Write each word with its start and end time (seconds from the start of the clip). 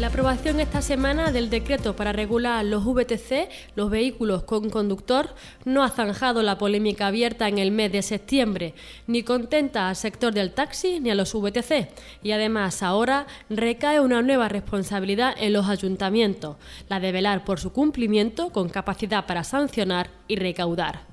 La 0.00 0.06
aprobación 0.06 0.60
esta 0.60 0.80
semana 0.80 1.30
del 1.30 1.50
decreto 1.50 1.94
para 1.94 2.14
regular 2.14 2.64
los 2.64 2.86
VTC, 2.86 3.50
los 3.76 3.90
vehículos 3.90 4.44
con 4.44 4.70
conductor, 4.70 5.34
no 5.66 5.84
ha 5.84 5.90
zanjado 5.90 6.42
la 6.42 6.56
polémica 6.56 7.08
abierta 7.08 7.48
en 7.48 7.58
el 7.58 7.70
mes 7.70 7.92
de 7.92 8.00
septiembre, 8.00 8.72
ni 9.06 9.24
contenta 9.24 9.90
al 9.90 9.96
sector 9.96 10.32
del 10.32 10.52
taxi 10.52 11.00
ni 11.00 11.10
a 11.10 11.14
los 11.14 11.34
VTC. 11.34 11.90
Y 12.22 12.32
además 12.32 12.82
ahora 12.82 13.26
recae 13.50 14.00
una 14.00 14.22
nueva 14.22 14.48
responsabilidad 14.48 15.34
en 15.36 15.52
los 15.52 15.68
ayuntamientos, 15.68 16.56
la 16.88 16.98
de 16.98 17.12
velar 17.12 17.44
por 17.44 17.60
su 17.60 17.70
cumplimiento 17.74 18.48
con 18.48 18.70
capacidad 18.70 19.26
para 19.26 19.44
sancionar 19.44 20.08
y 20.28 20.36
recaudar. 20.36 21.09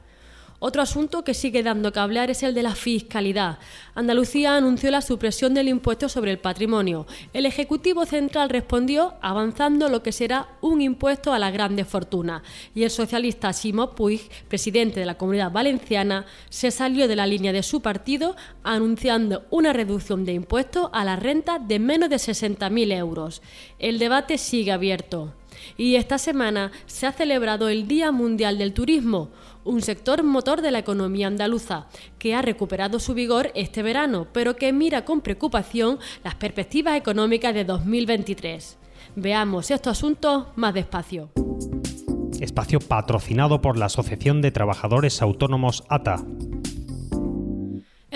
Otro 0.59 0.81
asunto 0.81 1.23
que 1.23 1.35
sigue 1.35 1.61
dando 1.61 1.93
que 1.93 1.99
hablar 1.99 2.31
es 2.31 2.41
el 2.41 2.55
de 2.55 2.63
la 2.63 2.73
fiscalidad. 2.73 3.59
Andalucía 3.93 4.55
anunció 4.55 4.89
la 4.89 5.03
supresión 5.03 5.53
del 5.53 5.67
impuesto 5.67 6.09
sobre 6.09 6.31
el 6.31 6.39
patrimonio. 6.39 7.05
El 7.31 7.45
Ejecutivo 7.45 8.07
Central 8.07 8.49
respondió 8.49 9.13
avanzando 9.21 9.87
lo 9.87 10.01
que 10.01 10.11
será 10.11 10.47
un 10.61 10.81
impuesto 10.81 11.31
a 11.31 11.37
las 11.37 11.53
grandes 11.53 11.87
fortunas. 11.87 12.41
Y 12.73 12.81
el 12.81 12.89
socialista 12.89 13.53
Simo 13.53 13.91
Puig, 13.91 14.21
presidente 14.47 14.99
de 14.99 15.05
la 15.05 15.17
Comunidad 15.19 15.51
Valenciana, 15.51 16.25
se 16.49 16.71
salió 16.71 17.07
de 17.07 17.15
la 17.15 17.27
línea 17.27 17.53
de 17.53 17.61
su 17.61 17.83
partido 17.83 18.35
anunciando 18.63 19.45
una 19.51 19.73
reducción 19.73 20.25
de 20.25 20.33
impuestos 20.33 20.89
a 20.91 21.05
la 21.05 21.17
renta 21.17 21.59
de 21.59 21.77
menos 21.77 22.09
de 22.09 22.15
60.000 22.15 22.97
euros. 22.97 23.43
El 23.77 23.99
debate 23.99 24.39
sigue 24.39 24.71
abierto. 24.71 25.33
Y 25.77 25.95
esta 25.95 26.17
semana 26.17 26.71
se 26.85 27.05
ha 27.07 27.11
celebrado 27.11 27.69
el 27.69 27.87
Día 27.87 28.11
Mundial 28.11 28.57
del 28.57 28.73
Turismo 28.73 29.29
un 29.67 29.81
sector 29.81 30.23
motor 30.23 30.61
de 30.61 30.71
la 30.71 30.79
economía 30.79 31.27
andaluza, 31.27 31.87
que 32.19 32.33
ha 32.33 32.41
recuperado 32.41 32.99
su 32.99 33.13
vigor 33.13 33.51
este 33.53 33.83
verano, 33.83 34.27
pero 34.31 34.55
que 34.55 34.71
mira 34.71 35.03
con 35.03 35.21
preocupación 35.21 35.99
las 36.23 36.35
perspectivas 36.35 36.97
económicas 36.97 37.53
de 37.53 37.65
2023. 37.65 38.77
Veamos 39.15 39.69
estos 39.69 39.97
asuntos 39.97 40.45
más 40.55 40.73
despacio. 40.73 41.31
Espacio 42.39 42.79
patrocinado 42.79 43.61
por 43.61 43.77
la 43.77 43.87
Asociación 43.87 44.41
de 44.41 44.51
Trabajadores 44.51 45.21
Autónomos 45.21 45.83
ATA. 45.89 46.23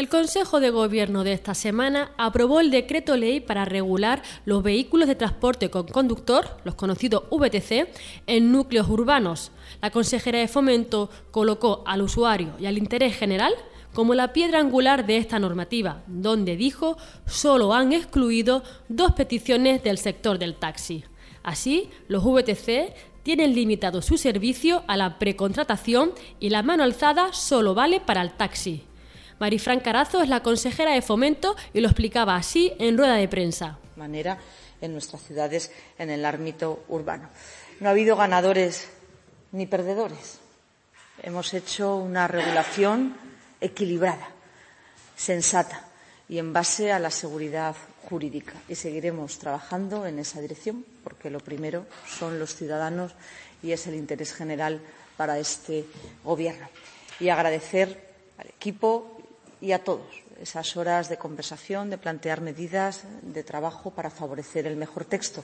El 0.01 0.09
Consejo 0.09 0.59
de 0.59 0.71
Gobierno 0.71 1.23
de 1.23 1.31
esta 1.31 1.53
semana 1.53 2.09
aprobó 2.17 2.59
el 2.59 2.71
decreto 2.71 3.15
ley 3.17 3.39
para 3.39 3.65
regular 3.65 4.23
los 4.45 4.63
vehículos 4.63 5.07
de 5.07 5.13
transporte 5.13 5.69
con 5.69 5.85
conductor, 5.85 6.57
los 6.63 6.73
conocidos 6.73 7.25
VTC, 7.29 7.87
en 8.25 8.51
núcleos 8.51 8.89
urbanos. 8.89 9.51
La 9.79 9.91
consejera 9.91 10.39
de 10.39 10.47
Fomento 10.47 11.11
colocó 11.29 11.83
al 11.85 12.01
usuario 12.01 12.55
y 12.59 12.65
al 12.65 12.79
interés 12.79 13.15
general 13.15 13.53
como 13.93 14.15
la 14.15 14.33
piedra 14.33 14.57
angular 14.57 15.05
de 15.05 15.17
esta 15.17 15.37
normativa, 15.37 16.01
donde 16.07 16.55
dijo 16.57 16.97
solo 17.27 17.71
han 17.71 17.93
excluido 17.93 18.63
dos 18.89 19.11
peticiones 19.11 19.83
del 19.83 19.99
sector 19.99 20.39
del 20.39 20.55
taxi. 20.55 21.03
Así, 21.43 21.91
los 22.07 22.23
VTC 22.23 22.91
tienen 23.21 23.53
limitado 23.53 24.01
su 24.01 24.17
servicio 24.17 24.83
a 24.87 24.97
la 24.97 25.19
precontratación 25.19 26.13
y 26.39 26.49
la 26.49 26.63
mano 26.63 26.81
alzada 26.81 27.33
solo 27.33 27.75
vale 27.75 27.99
para 27.99 28.23
el 28.23 28.31
taxi. 28.31 28.85
Marifran 29.41 29.79
Carazo 29.79 30.21
es 30.21 30.29
la 30.29 30.43
consejera 30.43 30.93
de 30.93 31.01
Fomento 31.01 31.55
y 31.73 31.81
lo 31.81 31.87
explicaba 31.87 32.35
así 32.35 32.73
en 32.77 32.95
rueda 32.95 33.15
de 33.15 33.27
prensa. 33.27 33.79
Manera 33.95 34.37
en 34.79 34.93
nuestras 34.93 35.23
ciudades 35.23 35.71
en 35.97 36.11
el 36.11 36.23
ámbito 36.25 36.83
urbano. 36.89 37.27
No 37.79 37.87
ha 37.87 37.91
habido 37.91 38.15
ganadores 38.15 38.87
ni 39.51 39.65
perdedores. 39.65 40.37
Hemos 41.23 41.55
hecho 41.55 41.95
una 41.95 42.27
regulación 42.27 43.17
equilibrada, 43.59 44.29
sensata 45.15 45.87
y 46.29 46.37
en 46.37 46.53
base 46.53 46.91
a 46.91 46.99
la 46.99 47.09
seguridad 47.09 47.75
jurídica. 48.07 48.53
Y 48.69 48.75
seguiremos 48.75 49.39
trabajando 49.39 50.05
en 50.05 50.19
esa 50.19 50.39
dirección 50.39 50.85
porque 51.03 51.31
lo 51.31 51.39
primero 51.39 51.87
son 52.05 52.37
los 52.37 52.53
ciudadanos 52.53 53.13
y 53.63 53.71
es 53.71 53.87
el 53.87 53.95
interés 53.95 54.35
general 54.35 54.81
para 55.17 55.39
este 55.39 55.87
Gobierno. 56.23 56.69
Y 57.19 57.29
agradecer 57.29 58.11
al 58.37 58.47
equipo 58.47 59.17
y 59.61 59.71
a 59.71 59.83
todos 59.83 60.09
esas 60.41 60.75
horas 60.75 61.07
de 61.07 61.17
conversación, 61.17 61.89
de 61.89 61.97
plantear 61.97 62.41
medidas 62.41 63.05
de 63.21 63.43
trabajo 63.43 63.91
para 63.91 64.09
favorecer 64.09 64.65
el 64.65 64.75
mejor 64.75 65.05
texto. 65.05 65.43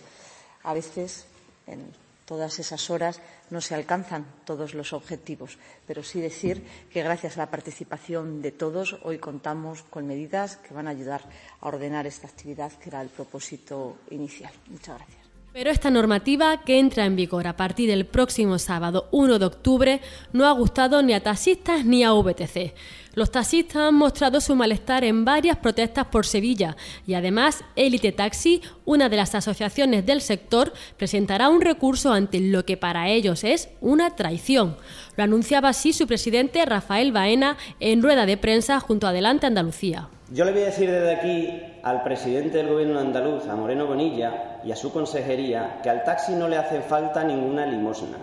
A 0.63 0.73
veces, 0.73 1.25
en 1.67 1.93
todas 2.25 2.59
esas 2.59 2.89
horas, 2.89 3.21
no 3.51 3.61
se 3.61 3.75
alcanzan 3.75 4.25
todos 4.43 4.73
los 4.73 4.91
objetivos, 4.91 5.57
pero 5.85 6.03
sí 6.03 6.19
decir 6.19 6.65
que 6.91 7.03
gracias 7.03 7.37
a 7.37 7.45
la 7.45 7.51
participación 7.51 8.41
de 8.41 8.51
todos 8.51 8.97
hoy 9.03 9.19
contamos 9.19 9.83
con 9.83 10.07
medidas 10.07 10.57
que 10.57 10.73
van 10.73 10.87
a 10.87 10.91
ayudar 10.91 11.21
a 11.61 11.67
ordenar 11.67 12.05
esta 12.05 12.27
actividad, 12.27 12.73
que 12.73 12.89
era 12.89 13.01
el 13.01 13.09
propósito 13.09 13.97
inicial. 14.09 14.51
Muchas 14.67 14.97
gracias. 14.97 15.26
Pero 15.57 15.71
esta 15.71 15.89
normativa, 15.89 16.61
que 16.63 16.77
entra 16.77 17.05
en 17.05 17.15
vigor 17.15 17.47
a 17.47 17.57
partir 17.57 17.89
del 17.89 18.05
próximo 18.05 18.59
sábado 18.59 19.07
1 19.09 19.39
de 19.39 19.45
octubre, 19.47 20.01
no 20.31 20.45
ha 20.45 20.51
gustado 20.51 21.01
ni 21.01 21.13
a 21.13 21.23
taxistas 21.23 21.83
ni 21.83 22.03
a 22.03 22.13
VTC. 22.13 22.75
Los 23.15 23.31
taxistas 23.31 23.77
han 23.77 23.95
mostrado 23.95 24.39
su 24.39 24.55
malestar 24.55 25.03
en 25.03 25.25
varias 25.25 25.57
protestas 25.57 26.05
por 26.05 26.27
Sevilla 26.27 26.77
y 27.07 27.15
además 27.15 27.63
Elite 27.75 28.11
Taxi, 28.11 28.61
una 28.85 29.09
de 29.09 29.17
las 29.17 29.33
asociaciones 29.33 30.05
del 30.05 30.21
sector, 30.21 30.73
presentará 30.95 31.49
un 31.49 31.61
recurso 31.61 32.13
ante 32.13 32.39
lo 32.39 32.63
que 32.63 32.77
para 32.77 33.09
ellos 33.09 33.43
es 33.43 33.69
una 33.81 34.15
traición. 34.15 34.77
Lo 35.15 35.23
anunciaba 35.23 35.69
así 35.69 35.91
su 35.91 36.05
presidente 36.05 36.63
Rafael 36.67 37.11
Baena 37.11 37.57
en 37.79 38.03
rueda 38.03 38.27
de 38.27 38.37
prensa 38.37 38.79
junto 38.79 39.07
a 39.07 39.09
Adelante 39.09 39.47
Andalucía. 39.47 40.07
Yo 40.29 40.45
le 40.45 40.51
voy 40.51 40.61
a 40.61 40.65
decir 40.65 40.91
desde 40.91 41.15
aquí 41.15 41.49
al 41.87 42.03
presidente 42.03 42.57
del 42.57 42.67
Gobierno 42.67 42.99
andaluz, 42.99 43.47
a 43.47 43.55
Moreno 43.55 43.87
Bonilla, 43.87 44.59
y 44.61 44.73
a 44.73 44.75
su 44.75 44.91
consejería, 44.91 45.79
que 45.81 45.89
al 45.89 46.03
taxi 46.03 46.33
no 46.33 46.49
le 46.49 46.57
hace 46.57 46.81
falta 46.81 47.23
ninguna 47.23 47.65
limosna, 47.65 48.17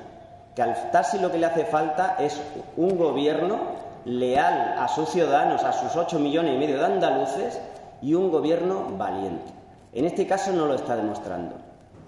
que 0.54 0.60
al 0.60 0.90
taxi 0.90 1.18
lo 1.18 1.32
que 1.32 1.38
le 1.38 1.46
hace 1.46 1.64
falta 1.64 2.16
es 2.18 2.38
un 2.76 2.98
gobierno 2.98 3.58
leal 4.04 4.74
a 4.78 4.86
sus 4.88 5.08
ciudadanos, 5.08 5.64
a 5.64 5.72
sus 5.72 5.96
ocho 5.96 6.18
millones 6.18 6.54
y 6.54 6.58
medio 6.58 6.78
de 6.78 6.84
andaluces, 6.84 7.58
y 8.02 8.12
un 8.12 8.30
gobierno 8.30 8.86
valiente. 8.98 9.50
En 9.94 10.04
este 10.04 10.26
caso 10.26 10.52
no 10.52 10.66
lo 10.66 10.74
está 10.74 10.94
demostrando. 10.94 11.54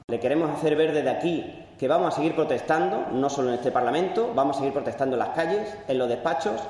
Le 0.09 0.21
queremos 0.21 0.51
hacer 0.51 0.77
ver 0.77 0.93
desde 0.93 1.09
aquí 1.09 1.65
que 1.79 1.89
vamos 1.89 2.13
a 2.13 2.17
seguir 2.17 2.35
protestando, 2.35 3.07
no 3.13 3.31
solo 3.31 3.49
en 3.49 3.55
este 3.55 3.73
Parlamento, 3.73 4.31
vamos 4.35 4.57
a 4.57 4.59
seguir 4.59 4.75
protestando 4.75 5.17
en 5.17 5.21
las 5.21 5.31
calles, 5.31 5.75
en 5.89 5.97
los 5.97 6.09
despachos, 6.09 6.61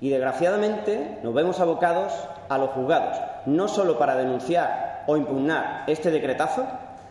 y 0.00 0.10
desgraciadamente 0.10 1.18
nos 1.22 1.34
vemos 1.34 1.60
abocados 1.60 2.12
a 2.48 2.58
los 2.58 2.70
juzgados, 2.70 3.18
no 3.46 3.68
solo 3.68 3.98
para 3.98 4.16
denunciar 4.16 5.04
o 5.06 5.16
impugnar 5.16 5.84
este 5.86 6.10
decretazo, 6.10 6.66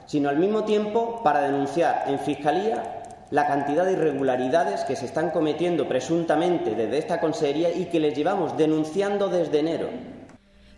sino 0.05 0.29
al 0.29 0.37
mismo 0.37 0.63
tiempo 0.63 1.21
para 1.23 1.41
denunciar 1.41 2.05
en 2.07 2.19
Fiscalía 2.19 3.03
la 3.29 3.45
cantidad 3.45 3.85
de 3.85 3.93
irregularidades 3.93 4.85
que 4.85 4.95
se 4.95 5.05
están 5.05 5.31
cometiendo 5.31 5.87
presuntamente 5.87 6.75
desde 6.75 6.97
esta 6.97 7.19
consejería 7.19 7.73
y 7.73 7.85
que 7.85 7.99
les 7.99 8.15
llevamos 8.15 8.55
denunciando 8.57 9.27
desde 9.27 9.59
enero. 9.59 9.89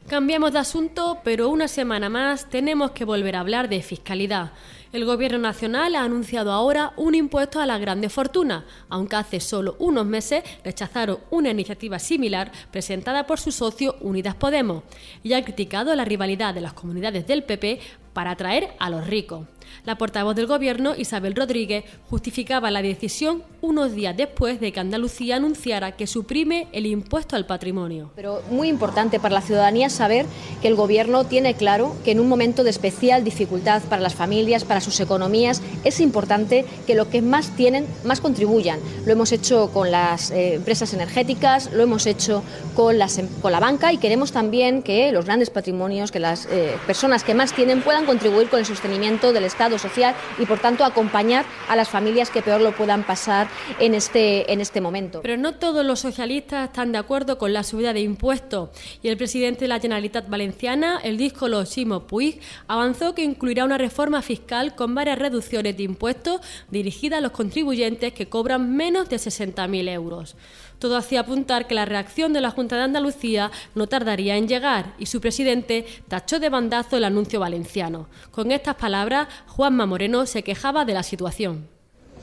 Cambiamos 0.09 0.53
de 0.53 0.57
asunto, 0.57 1.19
pero 1.23 1.49
una 1.49 1.67
semana 1.67 2.09
más 2.09 2.49
tenemos 2.49 2.89
que 2.91 3.05
volver 3.05 3.35
a 3.35 3.41
hablar 3.41 3.69
de 3.69 3.83
fiscalidad. 3.83 4.53
El 4.91 5.05
Gobierno 5.05 5.37
Nacional 5.37 5.93
ha 5.93 6.03
anunciado 6.03 6.51
ahora 6.51 6.93
un 6.97 7.13
impuesto 7.13 7.61
a 7.61 7.67
las 7.67 7.79
grandes 7.79 8.11
fortunas, 8.11 8.63
aunque 8.89 9.17
hace 9.17 9.39
solo 9.39 9.75
unos 9.77 10.07
meses 10.07 10.43
rechazaron 10.63 11.19
una 11.29 11.51
iniciativa 11.51 11.99
similar 11.99 12.51
presentada 12.71 13.27
por 13.27 13.39
su 13.39 13.51
socio 13.51 13.97
Unidas 14.01 14.33
Podemos 14.33 14.81
y 15.21 15.33
ha 15.33 15.43
criticado 15.43 15.93
la 15.93 16.05
rivalidad 16.05 16.55
de 16.55 16.61
las 16.61 16.73
comunidades 16.73 17.27
del 17.27 17.43
PP 17.43 17.79
para 18.11 18.31
atraer 18.31 18.69
a 18.79 18.89
los 18.89 19.05
ricos. 19.05 19.45
La 19.85 19.97
portavoz 19.97 20.35
del 20.35 20.47
Gobierno, 20.47 20.95
Isabel 20.95 21.35
Rodríguez, 21.35 21.85
justificaba 22.09 22.71
la 22.71 22.81
decisión 22.81 23.43
unos 23.61 23.93
días 23.93 24.15
después 24.15 24.59
de 24.59 24.71
que 24.71 24.79
Andalucía 24.79 25.35
anunciara 25.35 25.93
que 25.93 26.07
suprime 26.07 26.67
el 26.71 26.85
impuesto 26.85 27.35
al 27.35 27.45
patrimonio. 27.45 28.11
Pero 28.15 28.41
muy 28.49 28.69
importante 28.69 29.19
para 29.19 29.35
la 29.35 29.41
ciudadanía 29.41 29.89
saber 29.89 30.25
que 30.61 30.67
el 30.67 30.75
Gobierno 30.75 31.25
tiene 31.25 31.53
claro 31.53 31.95
que 32.03 32.11
en 32.11 32.19
un 32.19 32.29
momento 32.29 32.63
de 32.63 32.69
especial 32.69 33.23
dificultad 33.23 33.81
para 33.83 34.01
las 34.01 34.15
familias, 34.15 34.63
para 34.63 34.81
sus 34.81 34.99
economías, 34.99 35.61
es 35.83 35.99
importante 35.99 36.65
que 36.87 36.95
los 36.95 37.07
que 37.07 37.21
más 37.21 37.55
tienen, 37.55 37.85
más 38.03 38.21
contribuyan. 38.21 38.79
Lo 39.05 39.11
hemos 39.11 39.31
hecho 39.31 39.71
con 39.71 39.91
las 39.91 40.31
eh, 40.31 40.55
empresas 40.55 40.93
energéticas, 40.93 41.71
lo 41.71 41.83
hemos 41.83 42.05
hecho 42.05 42.43
con, 42.75 42.97
las, 42.97 43.17
em, 43.17 43.27
con 43.41 43.51
la 43.51 43.59
banca 43.59 43.93
y 43.93 43.97
queremos 43.97 44.31
también 44.31 44.83
que 44.83 45.11
los 45.11 45.25
grandes 45.25 45.49
patrimonios, 45.49 46.11
que 46.11 46.19
las 46.19 46.47
eh, 46.51 46.77
personas 46.87 47.23
que 47.23 47.33
más 47.33 47.53
tienen 47.53 47.81
puedan 47.81 48.05
contribuir 48.05 48.49
con 48.49 48.59
el 48.59 48.65
sostenimiento 48.65 49.33
del 49.33 49.43
Estado 49.43 49.58
Social 49.77 50.15
y, 50.37 50.45
por 50.45 50.59
tanto, 50.59 50.85
acompañar 50.85 51.45
a 51.67 51.75
las 51.75 51.89
familias 51.89 52.29
que 52.29 52.41
peor 52.41 52.61
lo 52.61 52.71
puedan 52.71 53.03
pasar 53.03 53.47
en 53.79 53.93
este, 53.93 54.51
en 54.51 54.61
este 54.61 54.79
momento. 54.79 55.21
Pero 55.21 55.37
no 55.37 55.55
todos 55.55 55.85
los 55.85 55.99
socialistas 55.99 56.69
están 56.69 56.91
de 56.91 56.97
acuerdo 56.97 57.37
con 57.37 57.51
la 57.51 57.63
subida 57.63 57.91
de 57.91 57.99
impuestos 57.99 58.69
y 59.03 59.09
el 59.09 59.17
presidente 59.17 59.61
de 59.61 59.67
la 59.67 59.79
Generalitat 59.79 60.29
Valenciana, 60.29 60.99
el 61.03 61.17
díscolo 61.17 61.65
Simo 61.65 62.07
Puig, 62.07 62.39
avanzó 62.67 63.13
que 63.13 63.23
incluirá 63.23 63.65
una 63.65 63.77
reforma 63.77 64.21
fiscal 64.21 64.75
con 64.75 64.95
varias 64.95 65.19
reducciones 65.19 65.75
de 65.75 65.83
impuestos 65.83 66.41
dirigidas 66.69 67.17
a 67.17 67.21
los 67.21 67.31
contribuyentes 67.31 68.13
que 68.13 68.29
cobran 68.29 68.75
menos 68.75 69.09
de 69.09 69.17
60.000 69.17 69.89
euros. 69.89 70.35
Todo 70.79 70.97
hacía 70.97 71.21
apuntar 71.21 71.67
que 71.67 71.75
la 71.75 71.85
reacción 71.85 72.33
de 72.33 72.41
la 72.41 72.51
Junta 72.51 72.77
de 72.77 72.83
Andalucía 72.83 73.51
no 73.75 73.87
tardaría 73.87 74.37
en 74.37 74.47
llegar 74.47 74.93
y 74.97 75.05
su 75.05 75.21
presidente 75.21 75.85
tachó 76.07 76.39
de 76.39 76.49
bandazo 76.49 76.97
el 76.97 77.03
anuncio 77.03 77.39
valenciano. 77.39 78.07
Con 78.31 78.51
estas 78.51 78.75
palabras, 78.75 79.27
Juanma 79.47 79.85
Moreno 79.85 80.25
se 80.25 80.43
quejaba 80.43 80.85
de 80.85 80.93
la 80.93 81.03
situación. 81.03 81.67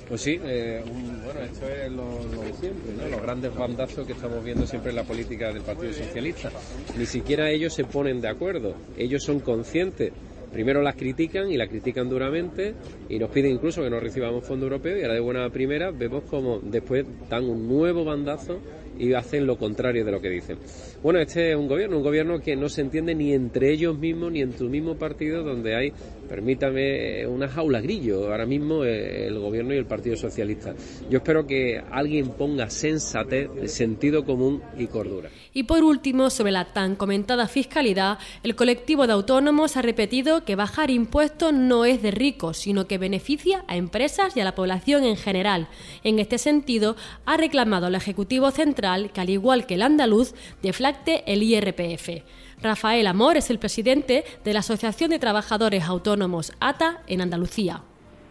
Pues 0.08 0.20
sí, 0.20 0.38
eh, 0.44 0.84
bueno, 1.24 1.40
esto 1.40 1.68
es 1.68 1.90
lo, 1.90 2.04
de 2.40 2.52
siempre, 2.52 3.10
los 3.10 3.22
grandes 3.22 3.54
bandazos 3.54 4.06
que 4.06 4.12
estamos 4.12 4.42
viendo 4.44 4.64
siempre 4.66 4.90
en 4.90 4.96
la 4.96 5.02
política 5.02 5.52
del 5.52 5.62
Partido 5.62 5.92
Socialista. 5.92 6.50
Ni 6.96 7.06
siquiera 7.06 7.50
ellos 7.50 7.74
se 7.74 7.84
ponen 7.84 8.20
de 8.20 8.28
acuerdo, 8.28 8.74
ellos 8.96 9.24
son 9.24 9.40
conscientes 9.40 10.12
primero 10.56 10.80
las 10.80 10.96
critican 10.96 11.50
y 11.50 11.58
la 11.58 11.66
critican 11.66 12.08
duramente 12.08 12.72
y 13.10 13.18
nos 13.18 13.28
piden 13.28 13.52
incluso 13.52 13.82
que 13.82 13.90
no 13.90 14.00
recibamos 14.00 14.42
fondos 14.42 14.70
europeos 14.70 14.98
y 14.98 15.02
ahora 15.02 15.12
de 15.12 15.20
buena 15.20 15.50
primera 15.50 15.90
vemos 15.90 16.24
como 16.30 16.60
después 16.60 17.04
dan 17.28 17.44
un 17.44 17.68
nuevo 17.68 18.06
bandazo 18.06 18.62
y 18.98 19.12
hacen 19.12 19.46
lo 19.46 19.58
contrario 19.58 20.02
de 20.02 20.10
lo 20.10 20.18
que 20.18 20.30
dicen. 20.30 20.56
Bueno, 21.02 21.18
este 21.18 21.50
es 21.50 21.56
un 21.58 21.68
gobierno, 21.68 21.98
un 21.98 22.02
gobierno 22.02 22.40
que 22.40 22.56
no 22.56 22.70
se 22.70 22.80
entiende 22.80 23.14
ni 23.14 23.34
entre 23.34 23.70
ellos 23.70 23.98
mismos 23.98 24.32
ni 24.32 24.40
en 24.40 24.52
tu 24.54 24.70
mismo 24.70 24.96
partido 24.96 25.42
donde 25.42 25.76
hay, 25.76 25.92
permítame, 26.26 27.26
una 27.26 27.48
jaula 27.48 27.80
grillo 27.80 28.30
ahora 28.30 28.46
mismo 28.46 28.84
eh, 28.84 29.26
el 29.26 29.38
gobierno 29.38 29.74
y 29.74 29.78
el 29.78 29.86
Partido 29.86 30.16
Socialista. 30.16 30.74
Yo 31.08 31.18
espero 31.18 31.46
que 31.46 31.82
alguien 31.90 32.28
ponga 32.30 32.68
sensatez, 32.70 33.48
sentido 33.72 34.24
común 34.24 34.62
y 34.76 34.86
cordura. 34.86 35.30
Y 35.52 35.62
por 35.62 35.82
último, 35.82 36.30
sobre 36.30 36.52
la 36.52 36.72
tan 36.72 36.96
comentada 36.96 37.48
fiscalidad, 37.48 38.18
el 38.42 38.54
colectivo 38.54 39.06
de 39.06 39.14
autónomos 39.14 39.76
ha 39.76 39.82
repetido 39.82 40.44
que 40.44 40.56
bajar 40.56 40.90
impuestos 40.90 41.52
no 41.52 41.84
es 41.84 42.02
de 42.02 42.10
ricos, 42.10 42.58
sino 42.58 42.86
que 42.86 42.98
beneficia 42.98 43.64
a 43.68 43.76
empresas 43.76 44.36
y 44.36 44.40
a 44.40 44.44
la 44.44 44.54
población 44.54 45.04
en 45.04 45.16
general. 45.16 45.68
En 46.04 46.18
este 46.18 46.38
sentido, 46.38 46.96
ha 47.24 47.36
reclamado 47.36 47.86
al 47.86 47.94
Ejecutivo 47.94 48.50
Central 48.50 49.12
que, 49.12 49.20
al 49.20 49.30
igual 49.30 49.66
que 49.66 49.74
el 49.74 49.82
andaluz, 49.82 50.34
deflacte 50.62 51.22
el 51.26 51.42
IRPF. 51.42 52.22
Rafael 52.62 53.06
Amor 53.06 53.36
es 53.36 53.50
el 53.50 53.58
presidente 53.58 54.24
de 54.44 54.52
la 54.54 54.60
Asociación 54.60 55.10
de 55.10 55.18
Trabajadores 55.18 55.84
Autónomos 55.84 56.52
ATA 56.58 57.02
en 57.06 57.20
Andalucía. 57.20 57.82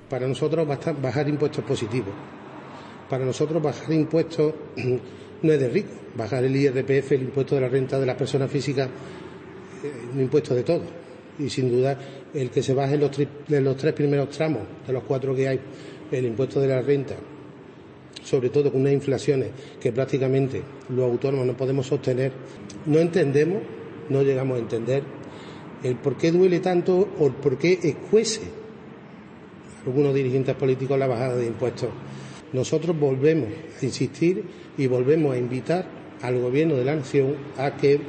Para 0.10 0.27
nosotros 0.27 0.68
bajar 0.68 1.30
impuestos 1.30 1.60
es 1.60 1.66
positivo. 1.66 2.07
Para 3.10 3.24
nosotros 3.24 3.62
bajar 3.62 3.94
impuestos 3.94 4.54
no 5.42 5.54
es 5.54 5.60
de 5.60 5.69
rico. 5.69 5.89
Bajar 6.18 6.44
el 6.44 6.56
IRPF, 6.56 7.12
el 7.12 7.22
impuesto 7.22 7.56
de 7.56 7.62
la 7.62 7.69
renta 7.69 8.00
de 8.00 8.06
las 8.06 8.16
personas 8.16 8.50
físicas, 8.50 8.89
eh, 9.83 9.92
un 10.13 10.22
impuesto 10.22 10.56
de 10.56 10.63
todo. 10.63 10.83
Y 11.38 11.50
sin 11.50 11.69
duda 11.69 11.98
el 12.33 12.50
que 12.50 12.63
se 12.63 12.74
baje 12.74 12.98
los, 12.98 13.12
los 13.48 13.77
tres 13.77 13.94
primeros 13.94 14.30
tramos, 14.30 14.63
de 14.88 14.94
los 14.94 15.04
cuatro 15.04 15.36
que 15.36 15.48
hay, 15.48 15.60
el 16.12 16.25
impuesto 16.25 16.60
de 16.60 16.68
la 16.68 16.81
renta, 16.81 17.16
sobre 18.24 18.50
todo 18.50 18.72
con 18.72 18.81
unas 18.81 18.94
inflaciones 18.94 19.50
que 19.80 19.92
prácticamente 19.92 20.62
los 20.89 21.12
autónomos 21.12 21.45
no 21.45 21.56
podemos 21.56 21.86
sostener, 21.86 22.31
no 22.86 23.00
entendemos, 23.00 23.62
no 24.10 24.22
llegamos 24.24 24.57
a 24.57 24.62
entender 24.62 25.04
el 25.84 25.96
por 25.96 26.18
qué 26.18 26.31
duele 26.31 26.60
tanto 26.60 27.07
o 27.19 27.28
el 27.28 27.34
por 27.34 27.57
qué 27.57 27.80
escuece 27.84 28.42
algunos 29.86 30.13
dirigentes 30.13 30.56
políticos 30.56 30.98
la 30.98 31.07
bajada 31.07 31.36
de 31.36 31.46
impuestos. 31.46 31.90
Nosotros 32.54 32.98
volvemos 33.00 33.50
a 33.81 33.86
insistir 33.86 34.44
y 34.78 34.88
volvemos 34.88 35.34
a 35.34 35.38
invitar 35.38 35.86
al 36.22 36.40
Gobierno 36.40 36.75
de 36.75 36.86
la 36.86 36.96
Nación 36.96 37.36
a 37.57 37.75
que, 37.75 38.00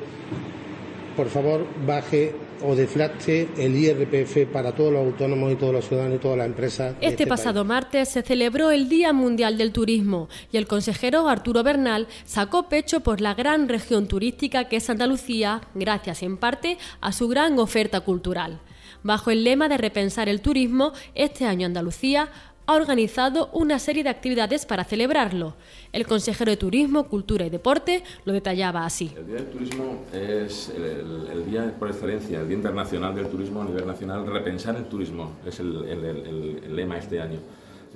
por 1.17 1.29
favor, 1.29 1.67
baje 1.87 2.33
o 2.63 2.75
deflacte 2.75 3.49
el 3.57 3.77
IRPF 3.77 4.53
para 4.53 4.73
todos 4.75 4.93
los 4.93 5.07
autónomos 5.07 5.53
y 5.53 5.57
todos 5.57 5.73
los 5.73 5.87
ciudadanos 5.87 6.17
y 6.17 6.21
todas 6.21 6.39
las 6.39 6.47
empresas. 6.47 6.95
Este, 6.95 7.07
este, 7.09 7.27
pasado 7.27 7.65
martes 7.65 8.09
se 8.09 8.23
celebró 8.23 8.71
el 8.71 8.89
Día 8.89 9.13
Mundial 9.13 9.59
del 9.59 9.73
Turismo 9.73 10.29
y 10.53 10.57
el 10.57 10.67
consejero 10.67 11.29
Arturo 11.29 11.63
Bernal 11.63 12.07
sacó 12.25 12.69
pecho 12.69 13.01
por 13.01 13.21
la 13.21 13.35
gran 13.35 13.69
región 13.69 14.09
turística 14.09 14.69
que 14.69 14.77
es 14.77 14.91
Andalucía, 14.91 15.61
gracias 15.75 16.23
en 16.23 16.37
parte 16.37 16.79
a 17.01 17.13
su 17.13 17.29
gran 17.29 17.59
oferta 17.59 18.01
cultural. 18.01 18.61
Bajo 19.03 19.31
el 19.31 19.45
lema 19.45 19.69
de 19.69 19.79
repensar 19.79 20.29
el 20.29 20.41
turismo, 20.41 20.93
este 21.15 21.45
año 21.45 21.67
Andalucía 21.67 22.29
ha 22.67 22.75
organizado 22.75 23.49
una 23.53 23.79
serie 23.79 24.03
de 24.03 24.11
actividades 24.11 24.67
para 24.67 24.85
celebrarlo. 24.85 25.55
El 25.93 26.07
consejero 26.07 26.51
de 26.51 26.57
Turismo, 26.57 27.05
Cultura 27.05 27.47
y 27.47 27.51
Deporte 27.51 28.03
lo 28.25 28.33
detallaba 28.33 28.85
así. 28.85 29.13
El 29.17 29.27
Día 29.27 29.37
del 29.37 29.47
Turismo 29.47 30.05
es 30.13 30.73
el, 30.77 31.47
día 31.47 31.75
por 31.79 31.89
excelencia, 31.89 32.41
el 32.41 32.49
Día 32.49 32.57
Internacional 32.57 33.15
del 33.15 33.29
Turismo 33.29 33.63
a 33.63 33.65
nivel 33.65 33.87
nacional. 33.87 34.27
Repensar 34.27 34.77
el 34.77 34.85
turismo 34.87 35.33
es 35.47 35.61
el, 35.61 36.75
lema 36.75 36.99
este 36.99 37.21
año. 37.21 37.39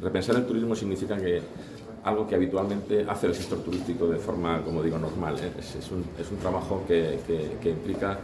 Repensar 0.01 0.37
el 0.37 0.47
turismo 0.47 0.75
significa 0.75 1.17
que 1.17 1.43
algo 2.05 2.27
que 2.27 2.35
habitualmente 2.35 3.05
hace 3.07 3.27
el 3.27 3.35
sector 3.35 3.59
turístico 3.63 4.07
de 4.07 4.19
forma, 4.19 4.63
como 4.63 4.83
digo, 4.83 4.99
normal. 4.99 5.37
¿eh? 5.41 5.53
Es, 5.59 5.91
un, 5.91 6.39
trabajo 6.39 6.85
que, 6.87 7.19
que 7.61 7.71
implica 7.71 8.19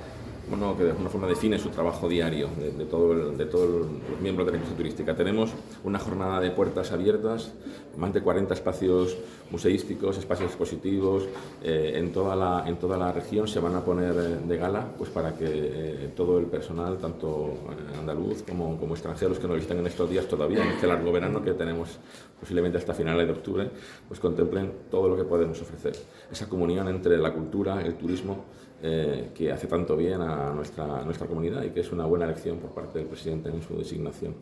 bueno, 0.48 0.76
que 0.76 0.84
de 0.84 0.90
alguna 0.90 1.10
forma 1.10 1.26
define 1.26 1.58
su 1.58 1.70
trabajo 1.70 2.08
diario 2.08 2.48
de, 2.58 2.70
de 2.72 2.84
todos 2.84 3.36
de 3.36 3.46
todo 3.46 3.66
los 3.66 4.20
miembros 4.20 4.46
de 4.46 4.52
la 4.52 4.58
industria 4.58 4.76
turística. 4.76 5.16
Tenemos 5.16 5.52
una 5.84 5.98
jornada 5.98 6.40
de 6.40 6.50
puertas 6.50 6.92
abiertas, 6.92 7.52
más 7.96 8.12
de 8.12 8.20
40 8.20 8.54
espacios 8.54 9.16
museísticos, 9.50 10.18
espacios 10.18 10.48
expositivos, 10.50 11.24
eh, 11.62 11.92
en, 11.96 12.12
toda 12.12 12.36
la, 12.36 12.64
en 12.66 12.76
toda 12.76 12.96
la 12.96 13.12
región 13.12 13.46
se 13.46 13.60
van 13.60 13.74
a 13.74 13.84
poner 13.84 14.14
eh, 14.14 14.46
de 14.46 14.56
gala 14.56 14.88
pues 14.96 15.10
para 15.10 15.34
que 15.34 15.46
eh, 15.48 16.12
todo 16.16 16.38
el 16.38 16.46
personal, 16.46 16.98
tanto 16.98 17.54
andaluz 17.98 18.42
como, 18.42 18.78
como 18.78 18.94
extranjeros 18.94 19.38
que 19.38 19.46
nos 19.46 19.56
visitan 19.56 19.78
en 19.78 19.86
estos 19.86 20.10
días 20.10 20.26
todavía, 20.26 20.62
en 20.62 20.70
este 20.70 20.86
largo 20.86 21.12
verano 21.12 21.42
que 21.42 21.52
tenemos 21.52 21.98
posiblemente 22.38 22.78
hasta 22.78 22.92
finales 22.92 23.26
de 23.26 23.32
octubre, 23.32 23.70
pues 24.08 24.20
contemplen 24.20 24.72
todo 24.90 25.08
lo 25.08 25.16
que 25.16 25.24
podemos 25.24 25.60
ofrecer. 25.62 25.96
Esa 26.30 26.48
comunión 26.48 26.88
entre 26.88 27.16
la 27.18 27.32
cultura, 27.32 27.80
el 27.82 27.94
turismo, 27.94 28.44
eh, 28.82 29.30
que 29.34 29.50
hace 29.50 29.66
tanto 29.66 29.96
bien 29.96 30.20
a 30.20 30.52
nuestra, 30.52 31.02
nuestra 31.02 31.26
comunidad 31.26 31.62
y 31.64 31.70
que 31.70 31.80
es 31.80 31.90
una 31.92 32.04
buena 32.04 32.26
elección 32.26 32.58
por 32.58 32.72
parte 32.72 32.98
del 32.98 33.08
presidente 33.08 33.48
en 33.48 33.62
su 33.62 33.74
designación. 33.74 34.34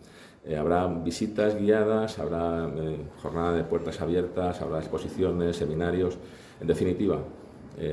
Eh, 0.44 0.56
habrá 0.56 0.88
visitas 0.88 1.54
guiadas, 1.56 2.18
habrá 2.18 2.68
eh, 2.76 2.96
jornada 3.22 3.52
de 3.52 3.62
puertas 3.62 4.00
abiertas, 4.00 4.60
habrá 4.60 4.80
exposiciones, 4.80 5.56
seminarios. 5.56 6.18
En 6.60 6.66
definitiva, 6.66 7.18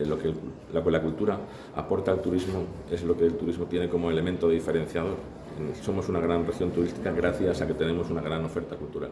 lo 0.06 0.20
que 0.20 0.34
la, 0.74 1.02
cultura 1.02 1.40
aporta 1.76 2.12
al 2.12 2.22
turismo 2.22 2.64
es 2.92 3.04
lo 3.04 3.18
que 3.18 3.26
el 3.26 3.36
turismo 3.36 3.66
tiene 3.66 3.90
como 3.90 4.10
elemento 4.10 4.50
diferenciador. 4.50 5.18
Somos 5.82 6.10
una 6.10 6.20
gran 6.20 6.46
región 6.46 6.72
turística 6.72 7.12
gracias 7.12 7.62
a 7.62 7.68
que 7.68 7.74
tenemos 7.74 8.10
una 8.10 8.22
gran 8.22 8.46
oferta 8.46 8.76
cultural. 8.76 9.12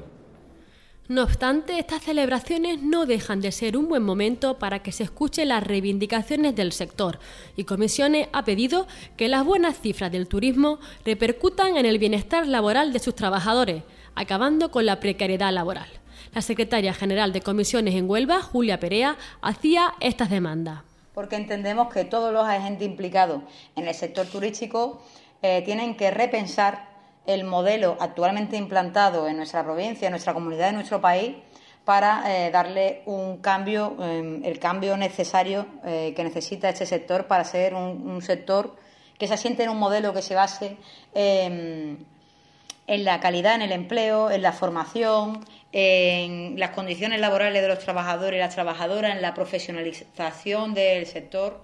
No 1.10 1.24
obstante, 1.24 1.80
estas 1.80 2.04
celebraciones 2.04 2.84
no 2.84 3.08
dejan 3.08 3.42
de 3.42 3.52
ser 3.52 3.76
un 3.78 3.90
buen 3.90 4.04
momento 4.04 4.60
para 4.60 4.84
que 4.84 4.92
se 4.92 5.02
escuchen 5.02 5.48
las 5.48 5.64
reivindicaciones 5.64 6.56
del 6.56 6.72
sector 6.72 7.18
y 7.56 7.64
Comisiones 7.64 8.28
ha 8.32 8.44
pedido 8.44 8.86
que 9.18 9.28
las 9.28 9.44
buenas 9.44 9.80
cifras 9.80 10.12
del 10.12 10.28
turismo 10.28 10.78
repercutan 11.04 11.78
en 11.78 11.88
el 11.88 11.98
bienestar 11.98 12.46
laboral 12.46 12.94
de 12.94 13.00
sus 13.00 13.16
trabajadores, 13.16 13.82
acabando 14.14 14.70
con 14.70 14.86
la 14.86 15.00
precariedad 15.00 15.52
laboral. 15.52 15.88
La 16.36 16.44
secretaria 16.44 16.94
general 16.94 17.34
de 17.34 17.42
Comisiones 17.42 17.96
en 17.96 18.08
Huelva, 18.08 18.44
Julia 18.44 18.80
Perea, 18.80 19.18
hacía 19.42 19.96
estas 20.02 20.30
demandas. 20.30 20.82
Porque 21.16 21.38
entendemos 21.38 21.92
que 21.92 22.06
todos 22.06 22.32
los 22.32 22.46
agentes 22.46 22.88
implicados 22.88 23.42
en 23.76 23.88
el 23.88 23.96
sector 23.96 24.28
turístico 24.28 25.02
eh, 25.42 25.64
tienen 25.66 25.98
que 25.98 26.12
repensar 26.12 26.89
el 27.34 27.44
modelo 27.44 27.96
actualmente 28.00 28.58
implantado 28.58 29.28
en 29.28 29.38
nuestra 29.38 29.64
provincia, 29.64 30.08
en 30.08 30.12
nuestra 30.12 30.34
comunidad, 30.34 30.70
en 30.70 30.76
nuestro 30.76 31.00
país, 31.00 31.36
para 31.86 32.24
eh, 32.26 32.50
darle 32.50 33.04
un 33.06 33.38
cambio, 33.38 33.96
em, 34.00 34.44
el 34.44 34.58
cambio 34.58 34.98
necesario 34.98 35.68
eh, 35.86 36.14
que 36.16 36.24
necesita 36.24 36.70
este 36.70 36.88
sector 36.88 37.28
para 37.28 37.44
ser 37.44 37.76
un, 37.76 38.22
sector 38.24 38.76
que 39.20 39.28
se 39.28 39.36
asiente 39.36 39.64
en 39.64 39.70
un 39.70 39.78
modelo 39.78 40.12
que 40.12 40.24
se 40.24 40.34
base 40.34 40.78
em, 41.14 41.98
en 42.88 43.04
la 43.06 43.20
calidad 43.20 43.56
en 43.56 43.62
el 43.62 43.74
empleo, 43.74 44.32
en 44.32 44.42
la 44.42 44.52
formación, 44.52 45.46
en 45.72 46.60
las 46.60 46.72
condiciones 46.72 47.20
laborales 47.20 47.62
de 47.62 47.68
los 47.68 47.78
trabajadores 47.78 48.40
y 48.40 48.42
las 48.42 48.56
trabajadoras, 48.56 49.16
en 49.16 49.22
la 49.22 49.36
profesionalización 49.36 50.74
del 50.74 51.06
sector 51.06 51.62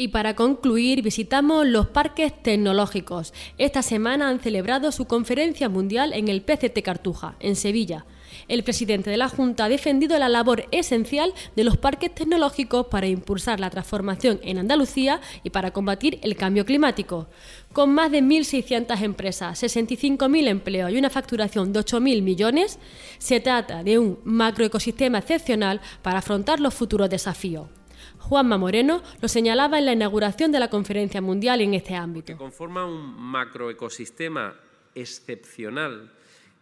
y 0.00 0.08
para 0.08 0.34
concluir, 0.34 1.02
visitamos 1.02 1.66
los 1.66 1.88
parques 1.88 2.32
tecnológicos. 2.42 3.34
Esta 3.58 3.82
semana 3.82 4.30
han 4.30 4.40
celebrado 4.40 4.92
su 4.92 5.04
conferencia 5.04 5.68
mundial 5.68 6.14
en 6.14 6.28
el 6.28 6.40
PCT 6.40 6.80
Cartuja, 6.82 7.36
en 7.38 7.54
Sevilla. 7.54 8.06
El 8.48 8.64
presidente 8.64 9.10
de 9.10 9.18
la 9.18 9.28
Junta 9.28 9.66
ha 9.66 9.68
defendido 9.68 10.18
la 10.18 10.30
labor 10.30 10.64
esencial 10.70 11.34
de 11.54 11.64
los 11.64 11.76
parques 11.76 12.14
tecnológicos 12.14 12.86
para 12.86 13.08
impulsar 13.08 13.60
la 13.60 13.68
transformación 13.68 14.40
en 14.42 14.56
Andalucía 14.56 15.20
y 15.44 15.50
para 15.50 15.72
combatir 15.72 16.18
el 16.22 16.34
cambio 16.34 16.64
climático. 16.64 17.28
Con 17.74 17.92
más 17.92 18.10
de 18.10 18.22
1.600 18.22 19.02
empresas, 19.02 19.62
65.000 19.62 20.48
empleos 20.48 20.92
y 20.92 20.96
una 20.96 21.10
facturación 21.10 21.74
de 21.74 21.80
8.000 21.80 22.22
millones, 22.22 22.78
se 23.18 23.40
trata 23.40 23.84
de 23.84 23.98
un 23.98 24.18
macroecosistema 24.24 25.18
excepcional 25.18 25.82
para 26.00 26.20
afrontar 26.20 26.58
los 26.58 26.72
futuros 26.72 27.10
desafíos. 27.10 27.79
Juanma 28.20 28.58
Moreno 28.58 29.02
lo 29.20 29.28
señalaba 29.28 29.78
en 29.78 29.86
la 29.86 29.92
inauguración 29.92 30.52
de 30.52 30.60
la 30.60 30.70
conferencia 30.70 31.20
mundial 31.20 31.60
en 31.60 31.74
este 31.74 31.94
ámbito. 31.94 32.36
Conforma 32.36 32.84
un 32.84 33.20
macroecosistema 33.20 34.54
excepcional 34.94 36.12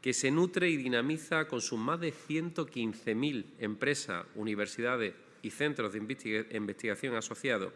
que 0.00 0.12
se 0.12 0.30
nutre 0.30 0.70
y 0.70 0.76
dinamiza 0.76 1.46
con 1.46 1.60
sus 1.60 1.78
más 1.78 2.00
de 2.00 2.12
115.000 2.12 3.44
empresas, 3.58 4.24
universidades 4.36 5.12
y 5.42 5.50
centros 5.50 5.92
de 5.92 5.98
investigación 6.52 7.16
asociados, 7.16 7.72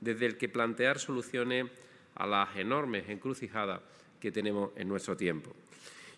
desde 0.00 0.26
el 0.26 0.38
que 0.38 0.48
plantear 0.48 0.98
soluciones 0.98 1.66
a 2.14 2.26
las 2.26 2.56
enormes 2.56 3.08
encrucijadas 3.08 3.80
que 4.20 4.32
tenemos 4.32 4.70
en 4.76 4.88
nuestro 4.88 5.16
tiempo. 5.16 5.54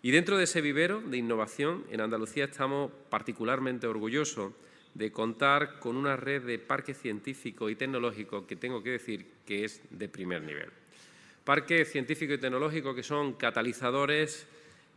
Y 0.02 0.10
dentro 0.10 0.36
de 0.36 0.44
ese 0.44 0.60
vivero 0.60 1.00
de 1.00 1.16
innovación, 1.16 1.84
en 1.90 2.00
Andalucía 2.00 2.44
estamos 2.44 2.92
particularmente 3.08 3.86
orgullosos 3.86 4.52
de 4.96 5.12
contar 5.12 5.78
con 5.78 5.96
una 5.96 6.16
red 6.16 6.42
de 6.42 6.58
parques 6.58 6.98
científicos 6.98 7.70
y 7.70 7.76
tecnológicos 7.76 8.44
que 8.44 8.56
tengo 8.56 8.82
que 8.82 8.90
decir 8.90 9.26
que 9.44 9.64
es 9.64 9.82
de 9.90 10.08
primer 10.08 10.42
nivel. 10.42 10.70
Parques 11.44 11.92
científicos 11.92 12.36
y 12.36 12.40
tecnológicos 12.40 12.94
que 12.94 13.02
son 13.02 13.34
catalizadores 13.34 14.46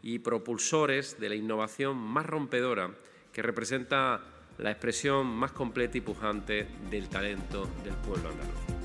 y 0.02 0.20
propulsores 0.20 1.20
de 1.20 1.30
la 1.30 1.36
innovación 1.36 1.98
más 1.98 2.26
rompedora 2.26 2.92
que 3.34 3.42
representa 3.42 4.22
la 4.58 4.72
expresión 4.72 5.28
más 5.28 5.52
completa 5.52 5.98
y 5.98 6.02
pujante 6.02 6.68
del 6.90 7.10
talento 7.10 7.70
del 7.84 7.94
pueblo 7.96 8.30
andaluz. 8.30 8.80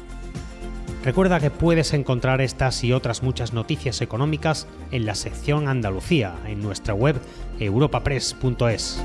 Recuerda 1.05 1.39
que 1.39 1.51
puedes 1.51 1.93
encontrar 1.93 2.41
estas 2.41 2.83
y 2.83 2.93
otras 2.93 3.23
muchas 3.23 3.53
noticias 3.53 4.01
económicas 4.01 4.67
en 4.91 5.07
la 5.07 5.15
sección 5.15 5.69
Andalucía 5.69 6.35
en 6.47 6.63
nuestra 6.63 6.95
web 6.95 7.17
europapress.es. 7.61 9.05